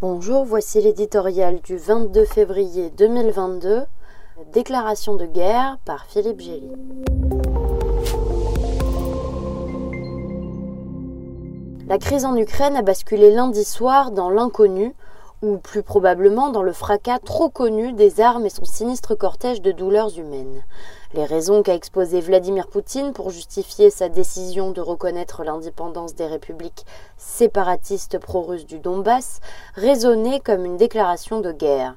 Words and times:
Bonjour, 0.00 0.44
voici 0.44 0.80
l'éditorial 0.80 1.60
du 1.60 1.76
22 1.76 2.24
février 2.24 2.88
2022, 2.96 3.82
Déclaration 4.52 5.16
de 5.16 5.26
guerre 5.26 5.78
par 5.84 6.06
Philippe 6.06 6.38
Gély. 6.38 6.70
La 11.88 11.98
crise 11.98 12.24
en 12.24 12.36
Ukraine 12.36 12.76
a 12.76 12.82
basculé 12.82 13.32
lundi 13.32 13.64
soir 13.64 14.12
dans 14.12 14.30
l'inconnu, 14.30 14.94
ou 15.42 15.58
plus 15.58 15.82
probablement 15.82 16.50
dans 16.50 16.62
le 16.62 16.72
fracas 16.72 17.18
trop 17.18 17.48
connu 17.48 17.92
des 17.92 18.20
armes 18.20 18.46
et 18.46 18.50
son 18.50 18.64
sinistre 18.64 19.14
cortège 19.14 19.62
de 19.62 19.72
douleurs 19.72 20.18
humaines. 20.18 20.64
Les 21.14 21.24
raisons 21.24 21.62
qu'a 21.62 21.74
exposées 21.74 22.20
Vladimir 22.20 22.66
Poutine 22.66 23.12
pour 23.12 23.30
justifier 23.30 23.90
sa 23.90 24.08
décision 24.08 24.72
de 24.72 24.80
reconnaître 24.80 25.44
l'indépendance 25.44 26.14
des 26.14 26.26
républiques 26.26 26.84
séparatistes 27.16 28.18
pro-russes 28.18 28.66
du 28.66 28.78
Donbass 28.78 29.40
résonnaient 29.74 30.40
comme 30.40 30.64
une 30.64 30.76
déclaration 30.76 31.40
de 31.40 31.52
guerre. 31.52 31.94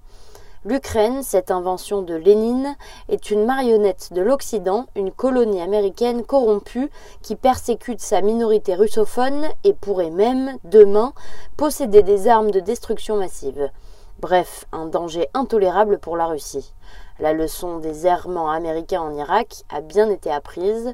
L'Ukraine, 0.64 1.24
cette 1.24 1.50
invention 1.50 2.04
de 2.04 2.14
Lénine, 2.14 2.76
est 3.10 3.32
une 3.32 3.46
marionnette 3.46 4.14
de 4.14 4.22
l'Occident, 4.22 4.86
une 4.96 5.12
colonie 5.12 5.60
américaine 5.60 6.24
corrompue 6.24 6.92
qui 7.24 7.36
persécute 7.36 8.00
sa 8.00 8.22
minorité 8.22 8.76
russophone 8.76 9.48
et 9.64 9.74
pourrait 9.74 10.12
même, 10.12 10.60
demain, 10.64 11.14
posséder 11.58 12.04
des 12.04 12.28
armes 12.28 12.52
de 12.52 12.60
destruction 12.60 13.18
massive. 13.18 13.72
Bref, 14.20 14.66
un 14.72 14.86
danger 14.86 15.30
intolérable 15.34 15.98
pour 15.98 16.16
la 16.16 16.28
Russie. 16.28 16.76
La 17.20 17.34
leçon 17.34 17.80
des 17.80 18.06
errements 18.06 18.52
américains 18.52 19.02
en 19.02 19.16
Irak 19.16 19.64
a 19.74 19.82
bien 19.82 20.12
été 20.12 20.32
apprise. 20.32 20.94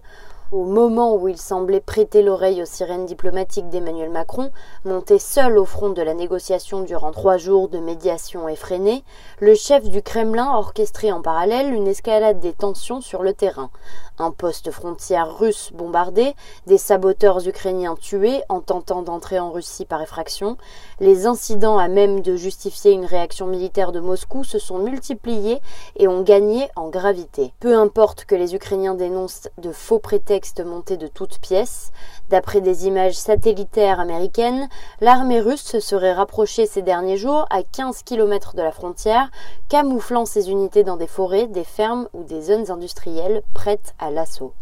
Au 0.53 0.63
moment 0.63 1.13
où 1.13 1.27
il 1.27 1.37
semblait 1.37 1.81
prêter 1.81 2.21
l'oreille 2.21 2.61
aux 2.61 2.65
sirènes 2.65 3.05
diplomatiques 3.05 3.67
d'Emmanuel 3.67 4.09
Macron, 4.09 4.49
monté 4.85 5.19
seul 5.19 5.57
au 5.57 5.65
front 5.65 5.89
de 5.89 6.01
la 6.01 6.13
négociation 6.13 6.83
durant 6.83 7.11
trois 7.11 7.35
jours 7.35 7.67
de 7.67 7.79
médiation 7.79 8.47
effrénée, 8.47 9.03
le 9.41 9.55
chef 9.55 9.89
du 9.89 10.01
Kremlin 10.01 10.55
orchestrait 10.55 11.11
en 11.11 11.21
parallèle 11.21 11.73
une 11.73 11.87
escalade 11.87 12.39
des 12.39 12.53
tensions 12.53 13.01
sur 13.01 13.23
le 13.23 13.33
terrain. 13.33 13.71
Un 14.19 14.31
poste 14.31 14.71
frontière 14.71 15.37
russe 15.37 15.71
bombardé, 15.73 16.33
des 16.65 16.77
saboteurs 16.77 17.45
ukrainiens 17.45 17.95
tués 17.95 18.41
en 18.47 18.61
tentant 18.61 19.01
d'entrer 19.01 19.39
en 19.39 19.51
Russie 19.51 19.85
par 19.85 20.01
effraction, 20.01 20.55
les 21.01 21.25
incidents 21.25 21.77
à 21.77 21.89
même 21.89 22.21
de 22.21 22.37
justifier 22.37 22.93
une 22.93 23.05
réaction 23.05 23.47
militaire 23.47 23.91
de 23.91 23.99
Moscou 23.99 24.45
se 24.45 24.59
sont 24.59 24.77
multipliés 24.77 25.59
et 25.97 26.07
ont 26.07 26.21
gagné 26.21 26.69
en 26.77 26.87
gravité. 26.87 27.51
Peu 27.59 27.77
importe 27.77 28.23
que 28.23 28.35
les 28.35 28.55
Ukrainiens 28.55 28.95
dénoncent 28.95 29.49
de 29.57 29.73
faux 29.73 29.99
prétextes 29.99 30.36
monté 30.63 30.97
de 30.97 31.07
toutes 31.07 31.39
pièces. 31.39 31.91
D'après 32.29 32.61
des 32.61 32.87
images 32.87 33.15
satellitaires 33.15 33.99
américaines, 33.99 34.69
l'armée 35.01 35.39
russe 35.39 35.63
se 35.63 35.79
serait 35.79 36.13
rapprochée 36.13 36.65
ces 36.65 36.81
derniers 36.81 37.17
jours 37.17 37.45
à 37.49 37.63
15 37.63 38.03
km 38.03 38.55
de 38.55 38.61
la 38.61 38.71
frontière, 38.71 39.29
camouflant 39.69 40.25
ses 40.25 40.49
unités 40.49 40.83
dans 40.83 40.97
des 40.97 41.07
forêts, 41.07 41.47
des 41.47 41.63
fermes 41.63 42.07
ou 42.13 42.23
des 42.23 42.41
zones 42.41 42.69
industrielles 42.69 43.41
prêtes 43.53 43.95
à 43.99 44.11
l'assaut. 44.11 44.53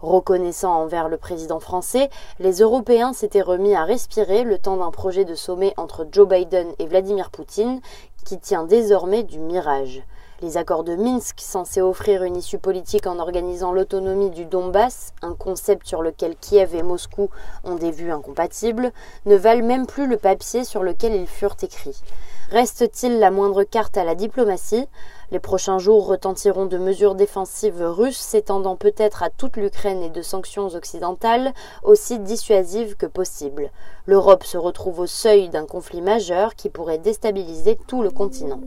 Reconnaissant 0.00 0.74
envers 0.74 1.08
le 1.08 1.16
président 1.16 1.58
français, 1.58 2.10
les 2.38 2.60
Européens 2.60 3.12
s'étaient 3.12 3.40
remis 3.40 3.74
à 3.74 3.84
respirer 3.84 4.44
le 4.44 4.58
temps 4.58 4.76
d'un 4.76 4.90
projet 4.90 5.24
de 5.24 5.34
sommet 5.34 5.72
entre 5.76 6.06
Joe 6.12 6.28
Biden 6.28 6.68
et 6.78 6.86
Vladimir 6.86 7.30
Poutine 7.30 7.80
qui 8.24 8.38
tient 8.38 8.64
désormais 8.64 9.22
du 9.22 9.38
mirage. 9.38 10.02
Les 10.42 10.58
accords 10.58 10.84
de 10.84 10.96
Minsk, 10.96 11.40
censés 11.40 11.80
offrir 11.80 12.22
une 12.22 12.36
issue 12.36 12.58
politique 12.58 13.06
en 13.06 13.18
organisant 13.18 13.72
l'autonomie 13.72 14.28
du 14.28 14.44
Donbass, 14.44 15.14
un 15.22 15.32
concept 15.32 15.86
sur 15.86 16.02
lequel 16.02 16.36
Kiev 16.36 16.74
et 16.74 16.82
Moscou 16.82 17.30
ont 17.64 17.76
des 17.76 17.90
vues 17.90 18.12
incompatibles, 18.12 18.92
ne 19.24 19.36
valent 19.36 19.64
même 19.64 19.86
plus 19.86 20.06
le 20.06 20.18
papier 20.18 20.64
sur 20.64 20.82
lequel 20.82 21.14
ils 21.14 21.26
furent 21.26 21.56
écrits. 21.62 22.02
Reste-t-il 22.50 23.18
la 23.18 23.32
moindre 23.32 23.64
carte 23.64 23.96
à 23.96 24.04
la 24.04 24.14
diplomatie? 24.14 24.86
Les 25.32 25.40
prochains 25.40 25.78
jours 25.78 26.06
retentiront 26.06 26.66
de 26.66 26.78
mesures 26.78 27.16
défensives 27.16 27.82
russes 27.82 28.18
s'étendant 28.18 28.76
peut-être 28.76 29.24
à 29.24 29.30
toute 29.30 29.56
l'Ukraine 29.56 30.02
et 30.02 30.10
de 30.10 30.22
sanctions 30.22 30.68
occidentales 30.68 31.52
aussi 31.82 32.20
dissuasives 32.20 32.96
que 32.96 33.06
possible. 33.06 33.72
L'Europe 34.06 34.44
se 34.44 34.58
retrouve 34.58 35.00
au 35.00 35.06
seuil 35.06 35.48
d'un 35.48 35.66
conflit 35.66 36.02
majeur 36.02 36.54
qui 36.54 36.68
pourrait 36.68 36.98
déstabiliser 36.98 37.76
tout 37.88 38.02
le 38.02 38.10
continent. 38.10 38.60